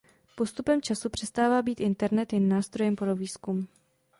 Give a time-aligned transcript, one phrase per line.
[0.35, 3.67] Postupem času přestává být internet jen nástrojem pro výzkum.